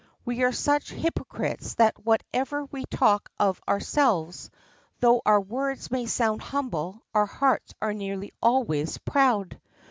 We 0.25 0.41
are 0.43 0.51
such 0.51 0.89
hypocrites 0.89 1.75
that 1.75 2.03
whatever 2.03 2.65
we 2.65 2.85
talk 2.85 3.29
of 3.37 3.61
ourselves, 3.67 4.49
though 4.99 5.21
our 5.27 5.39
words 5.39 5.91
may 5.91 6.07
sound 6.07 6.41
humble, 6.41 7.03
our 7.13 7.27
hearts 7.27 7.75
are 7.83 7.93
nearly 7.93 8.31
always 8.41 8.97
proud. 8.97 9.61